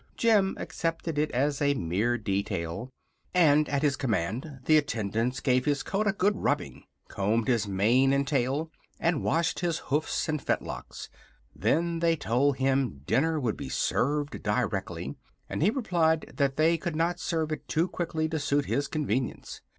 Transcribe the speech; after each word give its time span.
Jim 0.17 0.57
accepted 0.59 1.19
it 1.19 1.29
as 1.29 1.61
a 1.61 1.75
mere 1.75 2.17
detail, 2.17 2.89
and 3.35 3.69
at 3.69 3.83
his 3.83 3.95
command 3.95 4.57
the 4.65 4.75
attendants 4.75 5.39
gave 5.39 5.65
his 5.65 5.83
coat 5.83 6.07
a 6.07 6.11
good 6.11 6.35
rubbing, 6.37 6.83
combed 7.07 7.47
his 7.47 7.67
mane 7.67 8.11
and 8.11 8.27
tail, 8.27 8.71
and 8.99 9.23
washed 9.23 9.59
his 9.59 9.77
hoofs 9.77 10.27
and 10.27 10.41
fetlocks. 10.41 11.07
Then 11.55 11.99
they 11.99 12.15
told 12.15 12.57
him 12.57 13.01
dinner 13.05 13.39
would 13.39 13.55
be 13.55 13.69
served 13.69 14.41
directly 14.41 15.19
and 15.47 15.61
he 15.61 15.69
replied 15.69 16.33
that 16.35 16.57
they 16.57 16.79
could 16.79 16.95
not 16.95 17.19
serve 17.19 17.51
it 17.51 17.67
too 17.67 17.87
quickly 17.87 18.27
to 18.29 18.39
suit 18.39 18.65
his 18.65 18.87
convenience. 18.87 19.61